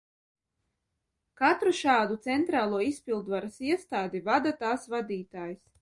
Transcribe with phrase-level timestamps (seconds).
[1.41, 5.67] Katru šādu centrālo izpildvaras iestādi vada tās vadītājs.